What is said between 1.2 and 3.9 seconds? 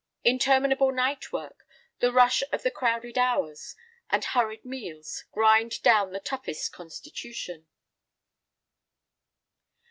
work, the rush of the crowded hours,